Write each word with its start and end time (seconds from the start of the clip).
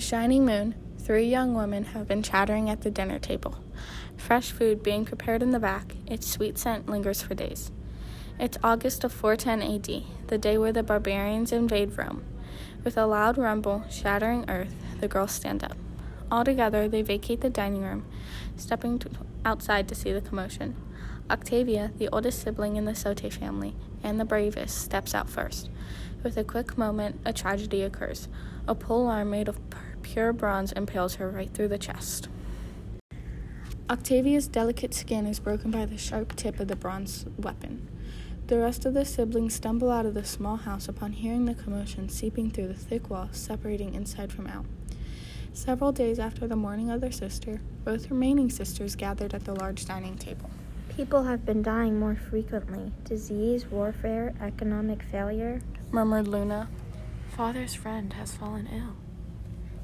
shining 0.00 0.44
moon, 0.44 0.74
three 0.98 1.26
young 1.26 1.54
women 1.54 1.84
have 1.84 2.06
been 2.06 2.22
chattering 2.22 2.70
at 2.70 2.82
the 2.82 2.90
dinner 2.90 3.18
table. 3.18 3.58
Fresh 4.16 4.52
food 4.52 4.82
being 4.82 5.04
prepared 5.04 5.42
in 5.42 5.50
the 5.50 5.58
back, 5.58 5.96
its 6.06 6.30
sweet 6.30 6.58
scent 6.58 6.88
lingers 6.88 7.22
for 7.22 7.34
days. 7.34 7.72
It's 8.38 8.58
August 8.62 9.02
of 9.04 9.12
410 9.12 9.74
AD, 9.74 10.28
the 10.28 10.38
day 10.38 10.58
where 10.58 10.72
the 10.72 10.82
barbarians 10.82 11.52
invade 11.52 11.98
Rome. 11.98 12.24
With 12.84 12.96
a 12.96 13.06
loud 13.06 13.36
rumble 13.36 13.84
shattering 13.90 14.44
earth, 14.48 14.74
the 15.00 15.08
girls 15.08 15.32
stand 15.32 15.64
up. 15.64 15.76
All 16.30 16.44
together, 16.44 16.88
they 16.88 17.02
vacate 17.02 17.40
the 17.40 17.50
dining 17.50 17.82
room, 17.82 18.04
stepping 18.56 18.98
to 19.00 19.10
outside 19.44 19.88
to 19.88 19.94
see 19.94 20.12
the 20.12 20.20
commotion. 20.20 20.76
Octavia, 21.30 21.90
the 21.96 22.08
oldest 22.08 22.42
sibling 22.42 22.76
in 22.76 22.84
the 22.84 22.94
Sote 22.94 23.32
family 23.32 23.74
and 24.02 24.20
the 24.20 24.26
bravest, 24.26 24.76
steps 24.76 25.14
out 25.14 25.30
first. 25.30 25.70
With 26.22 26.36
a 26.36 26.44
quick 26.44 26.76
moment, 26.76 27.18
a 27.24 27.32
tragedy 27.32 27.82
occurs. 27.82 28.28
A 28.68 28.74
pole 28.74 29.06
arm 29.06 29.30
made 29.30 29.48
of 29.48 29.58
pure 30.02 30.34
bronze 30.34 30.72
impales 30.72 31.14
her 31.14 31.30
right 31.30 31.50
through 31.50 31.68
the 31.68 31.78
chest. 31.78 32.28
Octavia's 33.88 34.48
delicate 34.48 34.92
skin 34.92 35.26
is 35.26 35.40
broken 35.40 35.70
by 35.70 35.86
the 35.86 35.96
sharp 35.96 36.36
tip 36.36 36.60
of 36.60 36.68
the 36.68 36.76
bronze 36.76 37.24
weapon. 37.38 37.88
The 38.46 38.58
rest 38.58 38.84
of 38.84 38.92
the 38.92 39.06
siblings 39.06 39.54
stumble 39.54 39.90
out 39.90 40.04
of 40.04 40.12
the 40.12 40.24
small 40.24 40.56
house 40.56 40.88
upon 40.88 41.12
hearing 41.12 41.46
the 41.46 41.54
commotion 41.54 42.10
seeping 42.10 42.50
through 42.50 42.68
the 42.68 42.74
thick 42.74 43.08
wall 43.08 43.30
separating 43.32 43.94
inside 43.94 44.30
from 44.30 44.46
out. 44.46 44.66
Several 45.54 45.92
days 45.92 46.18
after 46.18 46.46
the 46.46 46.56
mourning 46.56 46.90
of 46.90 47.00
their 47.00 47.12
sister, 47.12 47.62
both 47.84 48.10
remaining 48.10 48.50
sisters 48.50 48.94
gathered 48.94 49.32
at 49.32 49.44
the 49.44 49.54
large 49.54 49.86
dining 49.86 50.16
table. 50.16 50.50
People 50.88 51.24
have 51.24 51.44
been 51.44 51.62
dying 51.62 51.98
more 51.98 52.14
frequently. 52.14 52.92
Disease, 53.04 53.66
warfare, 53.66 54.32
economic 54.40 55.02
failure, 55.02 55.60
murmured 55.90 56.28
Luna. 56.28 56.68
Father's 57.36 57.74
friend 57.74 58.12
has 58.12 58.34
fallen 58.34 58.68
ill, 58.72 58.94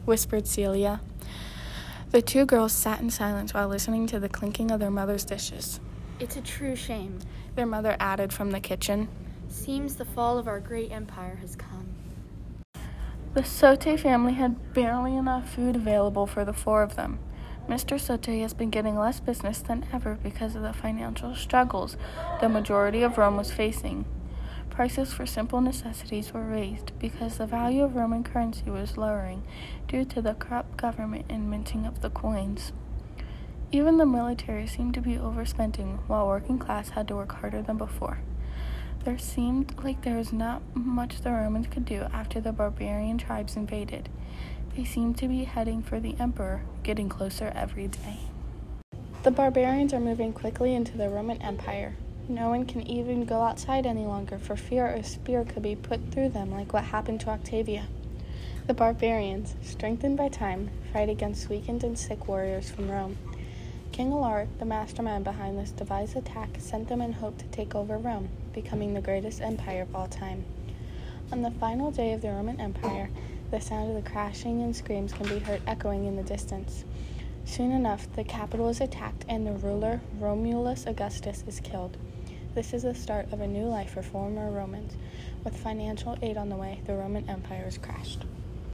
whispered 0.04 0.46
Celia. 0.46 1.00
The 2.10 2.22
two 2.22 2.44
girls 2.44 2.72
sat 2.72 3.00
in 3.00 3.10
silence 3.10 3.54
while 3.54 3.68
listening 3.68 4.06
to 4.08 4.20
the 4.20 4.28
clinking 4.28 4.70
of 4.70 4.80
their 4.80 4.90
mother's 4.90 5.24
dishes. 5.24 5.80
It's 6.20 6.36
a 6.36 6.42
true 6.42 6.76
shame, 6.76 7.18
their 7.56 7.66
mother 7.66 7.96
added 7.98 8.32
from 8.32 8.50
the 8.50 8.60
kitchen. 8.60 9.08
Seems 9.48 9.96
the 9.96 10.04
fall 10.04 10.38
of 10.38 10.46
our 10.46 10.60
great 10.60 10.92
empire 10.92 11.36
has 11.40 11.56
come. 11.56 11.88
The 13.34 13.44
Sote 13.44 13.98
family 13.98 14.34
had 14.34 14.74
barely 14.74 15.16
enough 15.16 15.54
food 15.54 15.76
available 15.76 16.26
for 16.26 16.44
the 16.44 16.52
four 16.52 16.82
of 16.82 16.96
them. 16.96 17.18
Mr. 17.68 18.00
Sote 18.00 18.40
has 18.40 18.54
been 18.54 18.70
getting 18.70 18.98
less 18.98 19.20
business 19.20 19.60
than 19.60 19.86
ever 19.92 20.18
because 20.22 20.56
of 20.56 20.62
the 20.62 20.72
financial 20.72 21.34
struggles 21.34 21.96
the 22.40 22.48
majority 22.48 23.02
of 23.02 23.16
Rome 23.16 23.36
was 23.36 23.52
facing. 23.52 24.04
Prices 24.70 25.12
for 25.12 25.26
simple 25.26 25.60
necessities 25.60 26.32
were 26.32 26.44
raised 26.44 26.92
because 26.98 27.38
the 27.38 27.46
value 27.46 27.84
of 27.84 27.96
Roman 27.96 28.24
currency 28.24 28.70
was 28.70 28.96
lowering 28.96 29.42
due 29.86 30.04
to 30.06 30.22
the 30.22 30.34
corrupt 30.34 30.76
government 30.76 31.26
and 31.28 31.50
minting 31.50 31.86
of 31.86 32.00
the 32.00 32.10
coins. 32.10 32.72
Even 33.72 33.98
the 33.98 34.06
military 34.06 34.66
seemed 34.66 34.94
to 34.94 35.00
be 35.00 35.14
overspending, 35.14 35.98
while 36.08 36.26
working 36.26 36.58
class 36.58 36.90
had 36.90 37.06
to 37.06 37.14
work 37.14 37.32
harder 37.32 37.62
than 37.62 37.78
before. 37.78 38.18
There 39.04 39.18
seemed 39.18 39.74
like 39.82 40.02
there 40.02 40.16
was 40.16 40.32
not 40.32 40.62
much 40.74 41.20
the 41.20 41.30
Romans 41.30 41.68
could 41.68 41.84
do 41.84 42.06
after 42.12 42.40
the 42.40 42.52
barbarian 42.52 43.16
tribes 43.16 43.56
invaded. 43.56 44.08
They 44.76 44.84
seem 44.84 45.14
to 45.14 45.26
be 45.26 45.44
heading 45.44 45.82
for 45.82 45.98
the 45.98 46.14
emperor, 46.20 46.62
getting 46.84 47.08
closer 47.08 47.52
every 47.54 47.88
day. 47.88 48.18
The 49.24 49.30
barbarians 49.30 49.92
are 49.92 50.00
moving 50.00 50.32
quickly 50.32 50.74
into 50.74 50.96
the 50.96 51.08
Roman 51.08 51.42
Empire. 51.42 51.96
No 52.28 52.48
one 52.48 52.64
can 52.64 52.86
even 52.86 53.24
go 53.24 53.42
outside 53.42 53.84
any 53.84 54.06
longer 54.06 54.38
for 54.38 54.54
fear 54.54 54.86
a 54.86 55.02
spear 55.02 55.44
could 55.44 55.64
be 55.64 55.74
put 55.74 56.12
through 56.12 56.28
them, 56.28 56.52
like 56.52 56.72
what 56.72 56.84
happened 56.84 57.20
to 57.22 57.30
Octavia. 57.30 57.88
The 58.68 58.74
barbarians, 58.74 59.56
strengthened 59.62 60.16
by 60.16 60.28
time, 60.28 60.70
fight 60.92 61.08
against 61.08 61.48
weakened 61.48 61.82
and 61.82 61.98
sick 61.98 62.28
warriors 62.28 62.70
from 62.70 62.88
Rome. 62.88 63.18
King 63.90 64.12
Alaric, 64.12 64.60
the 64.60 64.64
mastermind 64.64 65.24
behind 65.24 65.58
this 65.58 65.72
devised 65.72 66.16
attack, 66.16 66.50
sent 66.58 66.88
them 66.88 67.02
in 67.02 67.14
hope 67.14 67.36
to 67.38 67.46
take 67.46 67.74
over 67.74 67.98
Rome, 67.98 68.28
becoming 68.52 68.94
the 68.94 69.00
greatest 69.00 69.40
empire 69.40 69.82
of 69.82 69.96
all 69.96 70.06
time. 70.06 70.44
On 71.32 71.42
the 71.42 71.50
final 71.50 71.90
day 71.90 72.12
of 72.12 72.22
the 72.22 72.30
Roman 72.30 72.60
Empire, 72.60 73.10
the 73.50 73.60
sound 73.60 73.96
of 73.96 74.02
the 74.02 74.10
crashing 74.10 74.62
and 74.62 74.74
screams 74.74 75.12
can 75.12 75.28
be 75.28 75.40
heard 75.40 75.60
echoing 75.66 76.06
in 76.06 76.16
the 76.16 76.22
distance. 76.22 76.84
Soon 77.44 77.72
enough, 77.72 78.06
the 78.14 78.22
capital 78.22 78.68
is 78.68 78.80
attacked 78.80 79.24
and 79.28 79.46
the 79.46 79.52
ruler, 79.52 80.00
Romulus 80.20 80.86
Augustus, 80.86 81.42
is 81.48 81.58
killed. 81.58 81.96
This 82.54 82.72
is 82.72 82.84
the 82.84 82.94
start 82.94 83.32
of 83.32 83.40
a 83.40 83.46
new 83.46 83.64
life 83.64 83.90
for 83.94 84.02
former 84.02 84.50
Romans. 84.50 84.94
With 85.42 85.56
financial 85.56 86.16
aid 86.22 86.36
on 86.36 86.48
the 86.48 86.56
way, 86.56 86.80
the 86.86 86.94
Roman 86.94 87.28
Empire 87.28 87.64
is 87.66 87.78
crashed. 87.78 88.24